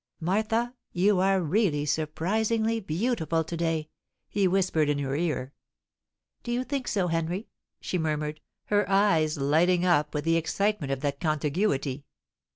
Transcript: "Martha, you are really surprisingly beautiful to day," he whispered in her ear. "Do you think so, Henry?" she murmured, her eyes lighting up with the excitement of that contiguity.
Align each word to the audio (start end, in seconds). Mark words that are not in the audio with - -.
"Martha, 0.19 0.73
you 0.93 1.19
are 1.19 1.39
really 1.43 1.85
surprisingly 1.85 2.79
beautiful 2.79 3.43
to 3.43 3.55
day," 3.55 3.87
he 4.27 4.47
whispered 4.47 4.89
in 4.89 4.97
her 4.97 5.13
ear. 5.15 5.53
"Do 6.41 6.51
you 6.51 6.63
think 6.63 6.87
so, 6.87 7.05
Henry?" 7.09 7.49
she 7.79 7.99
murmured, 7.99 8.41
her 8.65 8.89
eyes 8.89 9.37
lighting 9.37 9.85
up 9.85 10.15
with 10.15 10.23
the 10.25 10.37
excitement 10.37 10.91
of 10.91 11.01
that 11.01 11.19
contiguity. 11.19 12.03